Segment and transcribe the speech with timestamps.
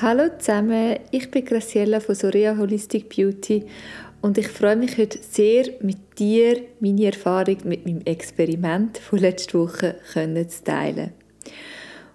[0.00, 3.64] Hallo zusammen, ich bin Graciela von Soria Holistic Beauty
[4.20, 9.58] und ich freue mich heute sehr, mit dir meine Erfahrung mit meinem Experiment von letzter
[9.58, 11.14] Woche zu teilen.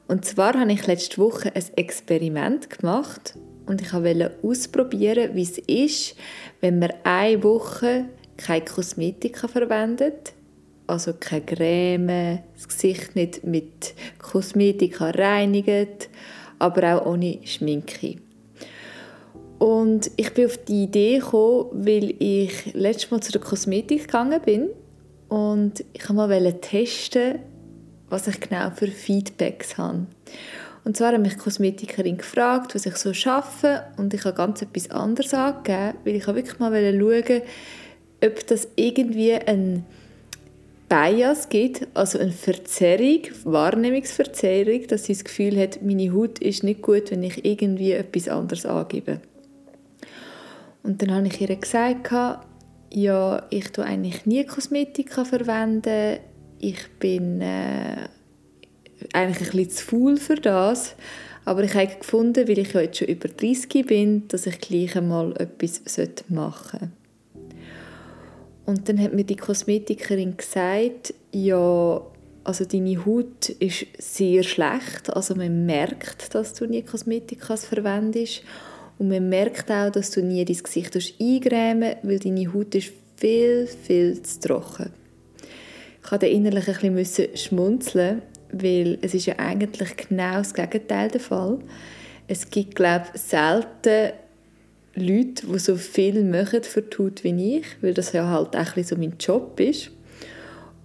[0.08, 5.58] Und zwar habe ich letzte Woche ein Experiment gemacht und ich wollte ausprobieren, wie es
[5.58, 6.16] ist,
[6.62, 8.06] wenn man eine Woche
[8.38, 10.32] keine Kosmetika verwendet,
[10.88, 16.08] also keine Creme, das Gesicht nicht mit Kosmetika reinigt,
[16.64, 18.16] aber auch ohne Schminke.
[19.60, 24.42] Und ich bin auf die Idee gekommen, weil ich letztes Mal zu der Kosmetik gegangen
[24.42, 24.70] bin
[25.28, 27.40] und ich wollte mal testen,
[28.10, 30.08] was ich genau für Feedbacks habe.
[30.86, 34.62] Und zwar hat mich die Kosmetikerin gefragt, was ich so schaffe und ich habe ganz
[34.62, 37.42] etwas anderes angegeben, weil ich wirklich mal schauen
[38.26, 39.86] ob das irgendwie ein
[40.94, 46.84] Bias gibt, also eine Verzerrung, Wahrnehmungsverzerrung, dass sie das Gefühl hat, meine Haut ist nicht
[46.84, 49.20] gut, wenn ich irgendwie etwas anderes angebe.
[50.84, 52.12] Und dann habe ich ihr gesagt,
[52.92, 56.20] ja, ich tue eigentlich nie Kosmetika verwenden,
[56.60, 58.08] ich bin äh,
[59.14, 60.96] eigentlich ein bisschen zu faul für das,
[61.44, 64.96] aber ich habe gefunden, weil ich ja jetzt schon über 30 bin, dass ich gleich
[64.96, 65.82] einmal etwas
[66.30, 67.03] machen sollte.
[68.66, 72.02] Und dann hat mir die Kosmetikerin gesagt, ja,
[72.44, 78.44] also deine Haut ist sehr schlecht, also man merkt, dass du nie Kosmetika verwendest
[79.00, 83.68] und man merkt auch, dass du nie dein Gesicht eingrämen weil deine Haut ist viel,
[83.68, 84.92] viel zu trocken.
[86.04, 91.22] Ich musste innerlich ein bisschen schmunzeln, weil es ist ja eigentlich genau das Gegenteil der
[91.22, 91.60] Fall.
[92.28, 94.14] Es gibt, glaube ich, selten
[94.96, 98.84] Leute, die so viel machen für die Haut wie ich, weil das ja halt auch
[98.84, 99.92] so mein Job ist.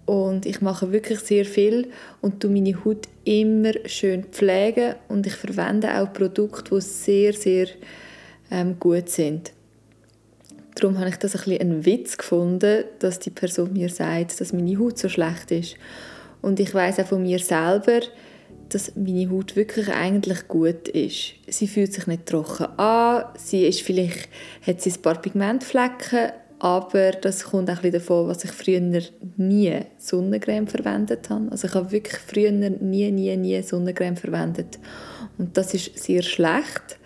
[0.07, 1.89] Und ich mache wirklich sehr viel
[2.23, 7.67] und tu meine Haut immer schön pflegen und ich verwende auch Produkte, die sehr, sehr
[8.51, 9.53] ähm, gut sind.
[10.75, 14.55] Darum habe ich das ein bisschen einen Witz gefunden, dass die Person mir sagt, dass
[14.55, 15.77] meine Haut so schlecht ist.
[16.41, 18.01] Und ich weiß auch von mir selber,
[18.69, 21.35] dass meine Haut wirklich eigentlich gut ist.
[21.47, 24.29] Sie fühlt sich nicht trocken an, sie ist vielleicht,
[24.67, 28.81] hat sie ein paar Pigmentflecken, aber das kommt auch davon, was ich früher
[29.37, 31.51] nie Sonnencreme verwendet habe.
[31.51, 34.79] Also ich habe wirklich früher nie, nie, nie Sonnencreme verwendet.
[35.39, 36.99] Und das ist sehr schlecht.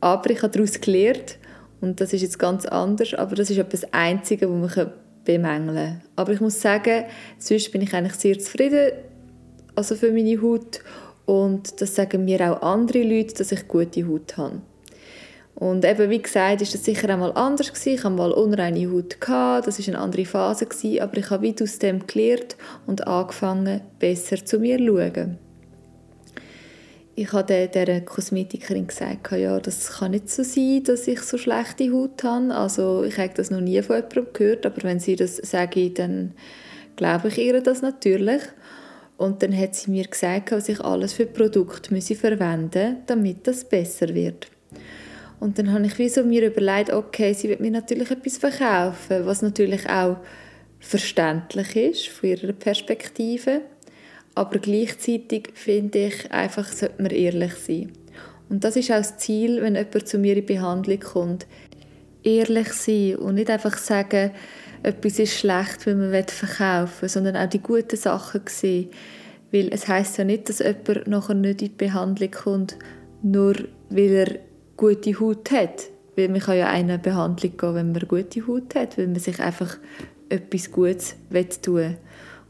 [0.00, 1.36] Aber ich habe daraus gelernt
[1.82, 4.92] und das ist jetzt ganz anders, aber das ist etwas Einzige, was man
[5.24, 6.02] bemängeln kann.
[6.16, 7.04] Aber ich muss sagen,
[7.38, 8.92] sonst bin ich eigentlich sehr zufrieden
[9.74, 10.80] also für meine Haut.
[11.26, 14.60] Und das sagen mir auch andere Leute, dass ich gute Haut habe.
[15.54, 17.94] Und eben, wie gesagt, ist das sicher einmal anders gewesen.
[17.94, 19.66] Ich hatte mal unreine Haut, gehabt.
[19.66, 21.00] das war eine andere Phase, gewesen.
[21.00, 25.38] aber ich habe weit aus dem gelernt und angefangen, besser zu mir zu schauen.
[27.14, 31.92] Ich habe der Kosmetikerin gesagt, ja, das kann nicht so sein, dass ich so schlechte
[31.92, 32.54] Haut habe.
[32.54, 36.32] Also ich habe das noch nie von jemandem gehört, aber wenn sie das sagen, dann
[36.96, 38.40] glaube ich ihr das natürlich.
[39.20, 43.64] Und dann hat sie mir gesagt, was ich alles für Produkte müsse verwenden damit das
[43.64, 44.46] besser wird.
[45.38, 49.26] Und dann habe ich wie so mir überlegt, okay, sie wird mir natürlich etwas verkaufen,
[49.26, 50.16] was natürlich auch
[50.78, 53.60] verständlich ist von ihrer Perspektive.
[54.34, 57.92] Aber gleichzeitig finde ich, einfach sollte man ehrlich sein.
[58.48, 61.46] Und das ist auch das Ziel, wenn jemand zu mir in Behandlung kommt.
[62.22, 64.30] Ehrlich sein und nicht einfach sagen,
[64.82, 68.90] etwas ist schlecht, weil man verkaufen will, sondern auch die guten Sachen sehen.
[69.52, 72.76] Weil es heißt ja nicht, dass jemand nachher nicht in die Behandlung kommt,
[73.22, 73.54] nur
[73.90, 74.38] weil er
[74.76, 75.90] gute Haut hat.
[76.16, 79.40] Weil man kann ja eine Behandlung gehen, wenn man gute Haut hat, weil man sich
[79.40, 79.76] einfach
[80.28, 81.16] etwas Gutes
[81.62, 81.98] tun will.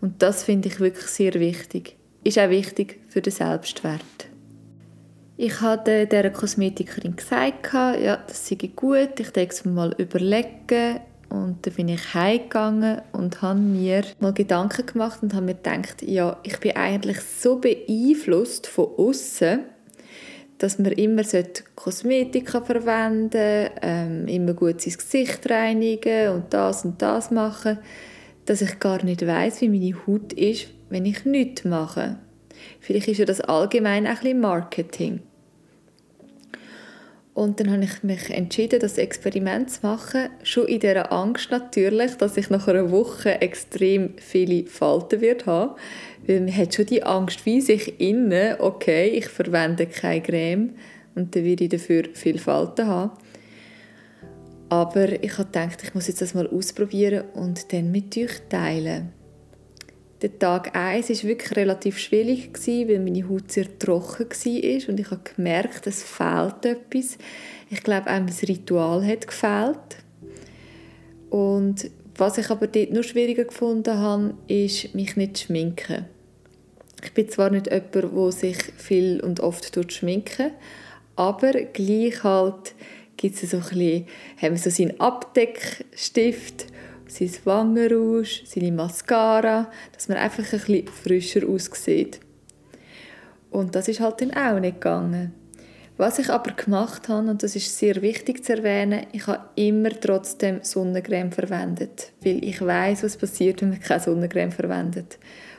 [0.00, 1.96] Und das finde ich wirklich sehr wichtig.
[2.22, 4.00] Ist auch wichtig für den Selbstwert.
[5.36, 11.00] Ich hatte der Kosmetikerin gesagt, ja, das sei gut, ich denke es mir mal überlegen,
[11.30, 16.02] und dann bin ich heimgegangen und habe mir mal Gedanken gemacht und habe mir gedacht,
[16.02, 19.60] ja, ich bin eigentlich so beeinflusst von außen,
[20.58, 21.22] dass man immer
[21.76, 27.78] Kosmetika verwenden ähm, immer gut sein Gesicht reinigen und das und das machen,
[28.44, 32.19] dass ich gar nicht weiß, wie meine Haut ist, wenn ich nichts mache.
[32.81, 35.20] Vielleicht ist ja das allgemein ein bisschen Marketing.
[37.40, 40.28] Und dann habe ich mich entschieden, das Experiment zu machen.
[40.42, 45.75] Schon in dieser Angst natürlich, dass ich nach einer Woche extrem viele Falten wird haben.
[46.26, 50.75] Weil man hat schon die Angst wie sich innen, okay, ich verwende keine Creme
[51.14, 53.12] und dann werde ich dafür viele Falten haben.
[54.69, 59.14] Aber ich habe gedacht, ich muss jetzt das mal ausprobieren und dann mit euch teilen.
[60.22, 65.11] Der Tag 1 war wirklich relativ schwierig, weil meine Haut sehr trocken war und ich
[65.11, 67.19] habe gemerkt, es fehlt etwas.
[67.70, 69.96] Ich glaube, auch mein Ritual hat gefehlt.
[71.31, 76.06] Und was ich aber dort noch schwieriger gefunden habe, ist, mich nicht zu schminken.
[77.02, 80.50] Ich bin zwar nicht jemand, der sich viel und oft schminken
[81.20, 82.75] aber gleich halt
[83.19, 84.06] gibt es so ein bisschen,
[84.40, 86.64] haben wir so seinen Abdeckstift
[87.12, 92.20] sein Wangenrouge, seine Mascara, dass man einfach ein bisschen frischer aussieht.
[93.50, 95.34] Und das ist halt dann auch nicht gegangen.
[95.96, 99.90] Was ich aber gemacht habe, und das ist sehr wichtig zu erwähnen, ich habe immer
[99.90, 105.18] trotzdem Sonnencreme verwendet, weil ich weiß, was passiert, wenn man keine Sonnencreme verwendet.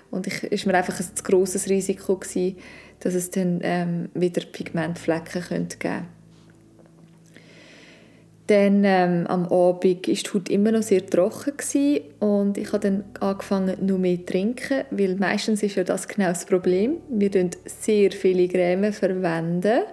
[0.09, 2.57] Und ich ist mir einfach ein zu grosses Risiko gewesen,
[3.01, 6.06] dass es dann ähm, wieder Pigmentflecken geben könnte.
[8.51, 13.06] Dann ähm, am Abend war die Haut immer noch sehr trocken und ich habe dann
[13.21, 16.98] angefangen, nur mehr zu trinken, weil meistens ist ja das genau das Problem.
[17.07, 19.83] Wir verwenden sehr viele Creme, verwenden,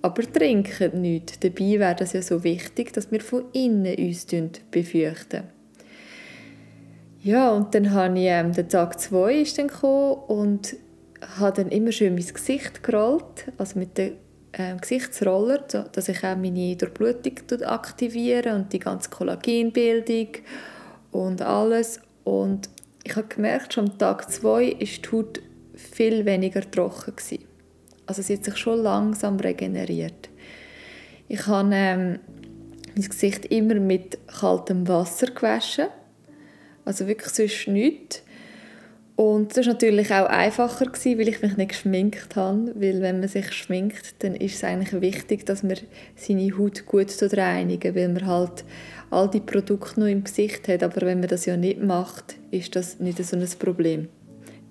[0.00, 1.40] aber trinken nichts.
[1.40, 4.26] Dabei wäre das ja so wichtig, dass wir von innen uns
[4.70, 5.42] befürchten.
[7.22, 10.74] Ja, und dann habe ich, ähm, der Tag 2 ist dann gekommen und
[11.38, 14.12] habe dann immer schön mein Gesicht gerollt, also mit der
[14.58, 20.28] ähm, Gesichtsroller, so, dass ich auch meine Durchblutung aktiviere und die ganze Kollagenbildung
[21.12, 22.00] und alles.
[22.24, 22.68] Und
[23.04, 25.40] ich habe gemerkt, schon am Tag 2 ist die Haut
[25.74, 27.44] viel weniger trocken gewesen.
[28.06, 30.30] Also sie hat sich schon langsam regeneriert.
[31.28, 32.18] Ich habe ähm,
[32.94, 35.88] mein Gesicht immer mit kaltem Wasser gewaschen.
[36.84, 38.22] Also wirklich sonst nichts.
[39.16, 42.72] Und das war natürlich auch einfacher, gewesen, weil ich mich nicht geschminkt habe.
[42.74, 45.78] Weil wenn man sich schminkt, dann ist es eigentlich wichtig, dass man
[46.14, 48.64] seine Haut gut reinigen weil man halt
[49.10, 50.82] all die Produkte noch im Gesicht hat.
[50.82, 54.08] Aber wenn man das ja nicht macht, ist das nicht so ein Problem.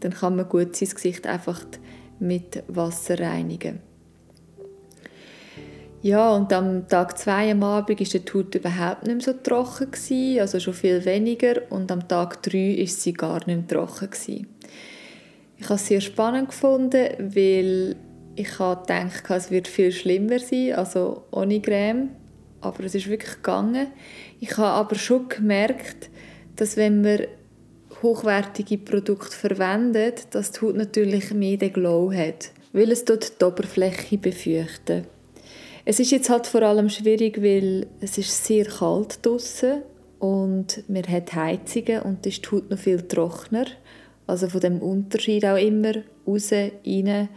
[0.01, 1.65] Dann kann man gut sein Gesicht einfach
[2.19, 3.79] mit Wasser reinigen.
[6.05, 9.89] Ja, und am Tag 2 am Abend war die Haut überhaupt nicht mehr so trocken,
[9.89, 11.63] gewesen, also schon viel weniger.
[11.71, 14.11] Und am Tag 3 ist sie gar nicht mehr trocken.
[14.11, 14.47] Gewesen.
[15.57, 17.95] Ich habe es sehr spannend gefunden, weil
[18.35, 22.09] ich habe gedacht, es wird viel schlimmer sein, also ohne Creme.
[22.61, 23.87] Aber es ist wirklich gegangen.
[24.39, 26.11] Ich habe aber schon gemerkt,
[26.55, 27.21] dass wenn man
[28.03, 33.45] hochwertige Produkte verwendet, dass die Haut natürlich mehr den Glow hat, weil es dort die
[33.45, 35.07] Oberfläche befürchtet.
[35.87, 39.83] Es ist jetzt halt vor allem schwierig, weil es ist sehr kalt draußen
[40.17, 43.67] und man hat Heizungen und ist die Haut noch viel trockener.
[44.25, 45.93] Also von dem Unterschied auch immer
[46.25, 47.29] raus, rein.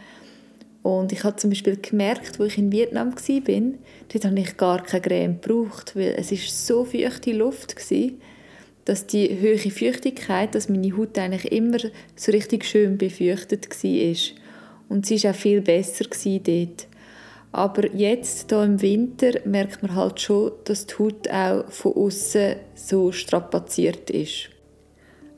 [0.81, 3.61] Und ich habe zum Beispiel gemerkt, wo ich in Vietnam war,
[4.11, 8.09] dort habe ich gar keine Creme gebraucht, weil es ist so feuchte Luft war,
[8.85, 11.77] dass die hohe Feuchtigkeit, dass meine Haut eigentlich immer
[12.15, 14.15] so richtig schön befeuchtet war.
[14.89, 16.88] Und sie war auch viel besser dort.
[17.51, 22.55] Aber jetzt, hier im Winter, merkt man halt schon, dass die Haut auch von außen
[22.75, 24.49] so strapaziert ist.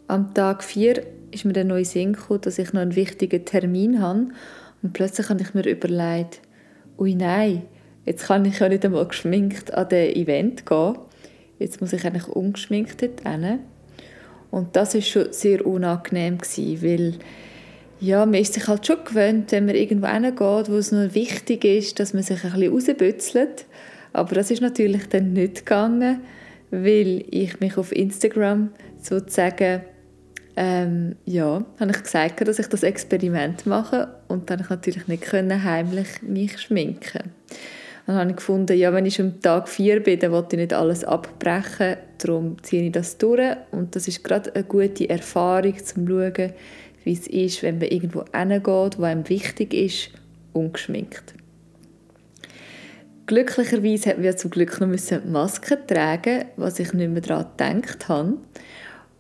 [0.08, 4.02] Am Tag 4 ist mir dann neu Sinn gekommen, dass ich noch einen wichtigen Termin
[4.02, 4.28] habe.
[4.84, 6.42] Und plötzlich habe ich mir überlegt,
[6.98, 7.64] ui nein,
[8.06, 10.98] jetzt kann ich ja nicht einmal geschminkt an das Event gehen.
[11.60, 13.60] Jetzt muss ich eigentlich ungeschminkt dorthin.
[14.50, 17.14] Und das war schon sehr unangenehm, weil
[18.02, 21.64] ja, man ist sich halt schon gewöhnt, wenn man irgendwo hingeht, wo es nur wichtig
[21.64, 23.66] ist, dass man sich ein bisschen rausbützelt.
[24.12, 26.22] Aber das ist natürlich dann nicht gegangen,
[26.72, 29.82] weil ich mich auf Instagram sozusagen
[30.58, 35.24] ähm, ja, habe ich gesagt, dass ich das Experiment mache und dann ich natürlich nicht
[35.24, 37.32] können, heimlich mich schminken.
[38.06, 40.62] Dann habe ich gefunden, ja, wenn ich schon am Tag 4 bin, dann wollte ich
[40.62, 45.78] nicht alles abbrechen, darum ziehe ich das durch und das ist gerade eine gute Erfahrung,
[45.78, 46.54] zum zu schauen,
[47.04, 50.10] wie es ist, wenn man irgendwo hingeht, wo einem wichtig ist,
[50.54, 51.34] ungeschminkt.
[53.28, 54.90] Glücklicherweise hatten wir zum Glück noch
[55.26, 58.38] Masken tragen, was ich nicht mehr daran gedacht habe.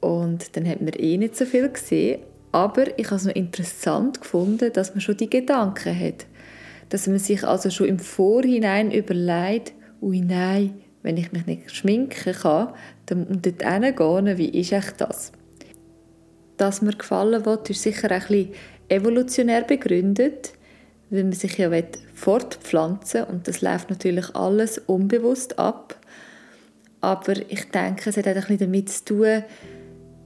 [0.01, 2.19] Und dann hat man eh nicht so viel gesehen.
[2.51, 6.25] Aber ich habe es noch interessant gefunden, dass man schon die Gedanken hat.
[6.89, 9.71] Dass man sich also schon im Vorhinein überlegt,
[10.01, 10.73] ui nein,
[11.03, 12.73] wenn ich mich nicht schminken kann,
[13.05, 15.31] dann und dort hingehen, wie ist echt das?
[16.61, 18.53] Dass mir gefallen wird, ist sicher ein bisschen
[18.87, 20.53] evolutionär begründet,
[21.09, 21.71] weil man sich ja
[22.13, 25.97] fortpflanzen und das läuft natürlich alles unbewusst ab.
[27.01, 29.43] Aber ich denke, es hat ein bisschen damit zu tun,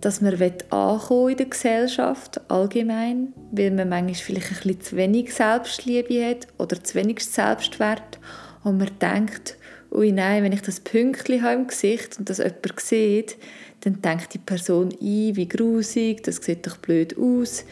[0.01, 0.33] dass man
[0.71, 6.47] ankommen in der Gesellschaft allgemein, weil man manchmal vielleicht ein bisschen zu wenig Selbstliebe hat
[6.57, 8.19] oder zu wenig Selbstwert
[8.65, 9.55] und man denkt,
[9.91, 13.37] ui nein, wenn ich das Pünktchen habe im Gesicht und das jemand sieht,
[13.81, 17.65] dann denkt die Person ein, wie grusig, das sieht doch blöd aus.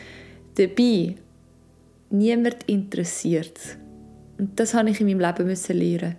[0.56, 1.16] Dabei,
[2.10, 3.78] niemand interessiert es.
[4.38, 6.16] Und das habe ich in meinem Leben müssen lernen.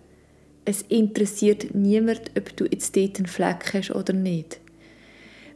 [0.64, 4.60] Es interessiert niemand, ob du jetzt dort einen Fleck hast oder nicht.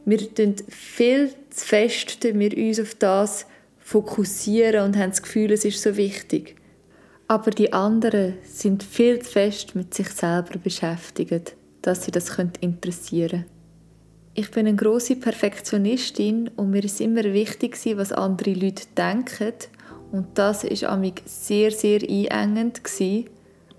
[0.05, 3.45] Wir tun viel zu fest wir uns auf das
[3.79, 6.55] fokussieren und haben das Gefühl, es ist so wichtig.
[7.29, 13.29] Aber die anderen sind viel zu fest mit sich selber beschäftigt, dass sie das interessieren
[13.29, 13.45] können.
[14.33, 19.53] Ich bin eine große Perfektionistin und mir ist immer wichtig, was andere Leute denken.
[20.11, 22.81] Und das ist amig sehr, sehr einengend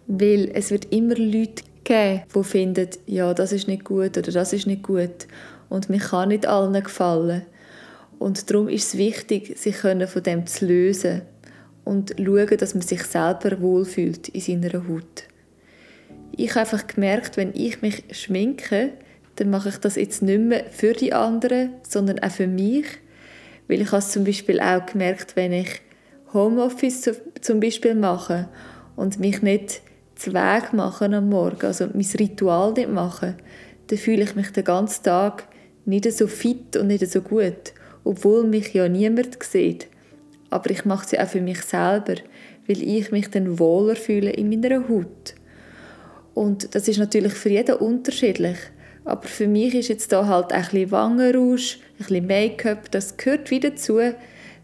[0.06, 4.52] weil es wird immer Leute geben, die finden, ja, das ist nicht gut oder das
[4.52, 5.26] ist nicht gut
[5.68, 7.42] und mir kann nicht allen gefallen.
[8.20, 11.22] Und darum ist es wichtig, sich von dem zu lösen
[11.84, 15.24] und schauen, dass man sich selber wohlfühlt in seiner Haut.
[16.32, 18.92] Ich habe einfach gemerkt, wenn ich mich schminke,
[19.36, 22.86] dann mache ich das jetzt nicht mehr für die anderen, sondern auch für mich.
[23.68, 25.80] Weil ich habe es zum Beispiel auch gemerkt, wenn ich
[26.32, 27.10] Homeoffice
[27.40, 28.48] zum Beispiel mache
[28.96, 29.82] und mich nicht
[30.26, 33.36] Weg mache am Morgen, also mein Ritual nicht mache,
[33.86, 35.44] dann fühle ich mich den ganzen Tag
[35.86, 37.72] nicht so fit und nicht so gut,
[38.04, 39.88] obwohl mich ja niemand sieht.
[40.50, 42.16] Aber ich mache ja auch für mich selber,
[42.66, 45.34] weil ich mich dann wohler fühle in meiner Haut.
[46.34, 48.58] Und das ist natürlich für jeden unterschiedlich.
[49.04, 53.50] Aber für mich ist jetzt da halt ein bisschen Wangenrouge, ein bisschen Make-up, das gehört
[53.50, 53.98] wieder dazu,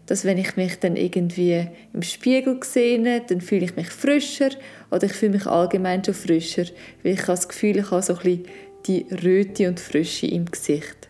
[0.05, 4.49] dass wenn ich mich dann irgendwie im Spiegel sehe, dann fühle ich mich frischer
[4.89, 6.65] oder ich fühle mich allgemein schon frischer,
[7.03, 8.45] weil ich habe das Gefühl, ich habe so ein bisschen
[8.85, 11.06] die Röte und Frische im Gesicht.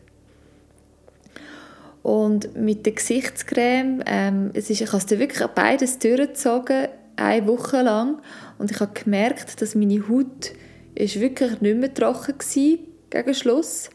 [2.04, 7.82] Und mit der Gesichtscreme, ähm, es ist, ich habe es wirklich beides durchgezogen, eine Woche
[7.82, 8.22] lang.
[8.58, 10.54] Und ich habe gemerkt, dass meine Haut
[10.96, 12.78] ist wirklich nicht mehr trocken war
[13.10, 13.90] gegen Schluss.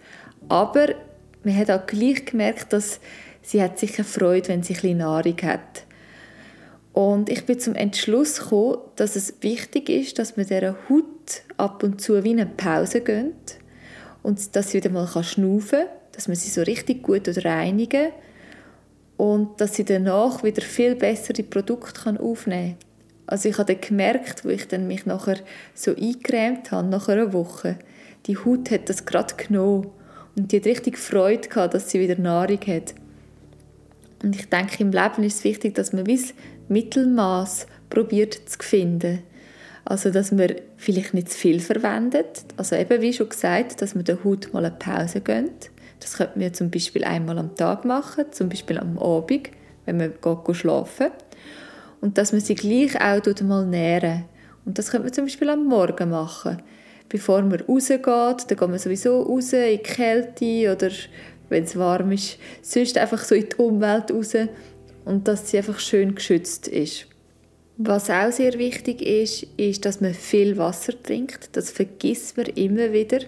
[0.49, 0.88] Aber
[1.44, 3.00] man hat auch gleich gemerkt, dass
[3.40, 5.85] sie hat sicher Freude, wenn sie ein Nahrung hat.
[6.92, 11.82] Und ich bin zum Entschluss gekommen, dass es wichtig ist, dass man dieser Haut ab
[11.82, 13.56] und zu wie eine Pause gönnt
[14.23, 18.12] und dass sie wieder mal schnaufen kann dass man sie so richtig gut reinigen kann
[19.16, 22.88] und dass sie danach wieder viel besser die Produkte aufnehmen kann.
[23.26, 25.38] Also ich habe dann gemerkt, wo ich dann mich nachher
[25.75, 27.78] so eingecremt habe, nach einer Woche,
[28.26, 29.88] die Haut hat das gerade genommen
[30.37, 32.95] und die hat richtig Freude gehabt, dass sie wieder Nahrung hat.
[34.23, 36.35] Und ich denke, im Leben ist es wichtig, dass man das
[36.69, 39.21] Mittelmaß probiert zu finden.
[39.85, 42.45] Also, dass man vielleicht nicht zu viel verwendet.
[42.57, 45.71] Also eben, wie schon gesagt, dass man der Haut mal eine Pause gönnt.
[46.02, 49.50] Das könnte man zum Beispiel einmal am Tag machen, zum Beispiel am Abend,
[49.87, 51.12] wenn man geht schlafen
[52.00, 54.25] Und dass man sie gleich auch mal nähren.
[54.64, 56.61] Und das könnte man zum Beispiel am Morgen machen.
[57.09, 60.90] Bevor man rausgeht, dann geht man sowieso raus in die Kälte oder
[61.49, 64.35] wenn es warm ist, sonst einfach so in die Umwelt raus
[65.04, 67.06] und dass sie einfach schön geschützt ist.
[67.76, 71.50] Was auch sehr wichtig ist, ist, dass man viel Wasser trinkt.
[71.56, 73.21] Das vergisst man immer wieder.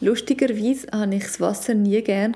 [0.00, 2.34] Lustigerweise hatte ich das Wasser nie gerne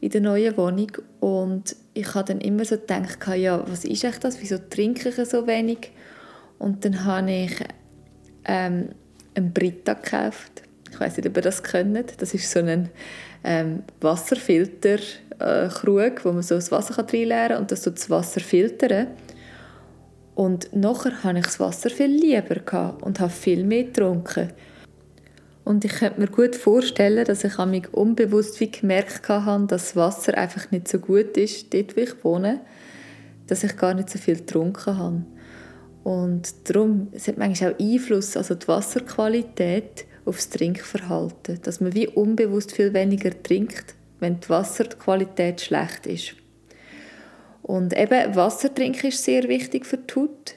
[0.00, 4.24] in der neuen Wohnung und ich habe dann immer so gedacht, ja, was ist echt
[4.24, 5.92] das, wieso trinke ich so wenig?
[6.58, 7.52] Und dann habe ich
[8.44, 8.88] ähm,
[9.34, 10.62] einen Brita gekauft.
[10.90, 12.20] Ich weiß nicht, ob ihr das kennt.
[12.20, 12.88] Das ist so ein
[13.44, 18.40] ähm, Wasserfilter-Krug, äh, wo man so das Wasser reinleeren kann und das so das Wasser
[18.40, 19.08] filtern.
[20.34, 24.48] Und nachher hatte ich das Wasser viel lieber und habe viel mehr getrunken.
[25.70, 29.96] Und ich könnte mir gut vorstellen, dass ich mich unbewusst wie gemerkt habe, dass das
[29.96, 32.60] Wasser einfach nicht so gut ist, dort wo ich wohne,
[33.46, 35.24] dass ich gar nicht so viel getrunken habe.
[36.02, 42.08] Und darum, es hat manchmal auch Einfluss, also die Wasserqualität aufs Trinkverhalten, dass man wie
[42.08, 46.34] unbewusst viel weniger trinkt, wenn die Wasserqualität schlecht ist.
[47.62, 50.54] Und eben Wasser trinken ist sehr wichtig für die Haut.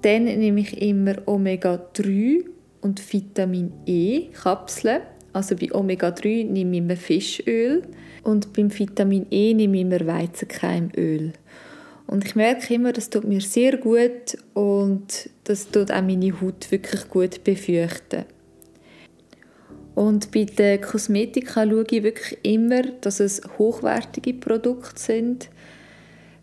[0.00, 2.46] Dann nehme ich immer Omega-3
[2.80, 5.02] und Vitamin E Kapseln.
[5.32, 7.82] Also bei Omega-3 nehme ich immer Fischöl
[8.22, 11.32] und beim Vitamin E nehme ich immer Weizenkeimöl.
[12.06, 16.70] Und ich merke immer, das tut mir sehr gut und das tut auch meine Haut
[16.70, 18.24] wirklich gut befürchten.
[19.94, 25.50] Und bei den Kosmetika schaue ich wirklich immer, dass es hochwertige Produkte sind,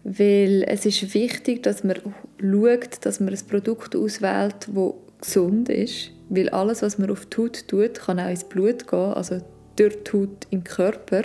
[0.03, 1.97] weil es ist wichtig, dass man
[2.39, 7.37] schaut, dass man ein Produkt auswählt, das gesund ist weil alles, was man auf die
[7.37, 9.41] Haut tut, kann auch ins Blut gehen, also
[9.75, 11.23] durch die Haut im Körper.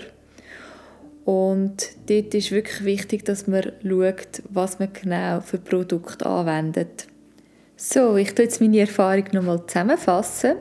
[1.25, 7.07] Und dort ist wirklich wichtig, dass man schaut, was man genau für Produkte anwendet.
[7.76, 10.57] So, ich tue jetzt meine Erfahrung nochmal zusammenfassen.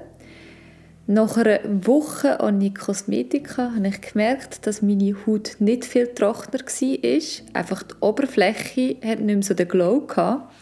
[1.08, 7.60] Nach einer Woche ohne Kosmetika habe ich gemerkt, dass meine Haut nicht viel trockener war.
[7.60, 10.54] Einfach die Oberfläche hat nicht mehr so den Glow gehabt.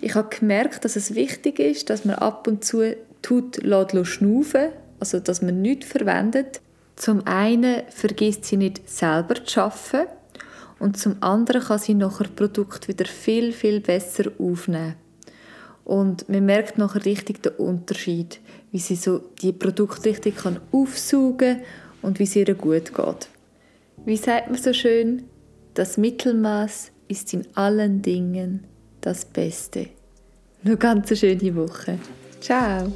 [0.00, 4.68] Ich habe gemerkt, dass es wichtig ist, dass man ab und zu die Haut schnaufen
[5.00, 6.60] also dass man nichts verwendet.
[6.96, 10.08] Zum einen vergisst sie nicht selber zu arbeiten
[10.78, 14.94] und zum anderen kann sie nachher Produkt wieder viel, viel besser aufnehmen.
[15.84, 18.40] Und man merkt nachher richtig den Unterschied,
[18.72, 21.60] wie sie so die Produkte richtig kann aufsaugen
[22.02, 23.28] und wie es ihr gut geht.
[24.04, 25.24] Wie sagt man so schön?
[25.74, 28.64] Das Mittelmaß ist in allen Dingen
[29.06, 29.86] das Beste.
[30.64, 31.98] Eine ganz schöne Woche.
[32.40, 32.92] Ciao!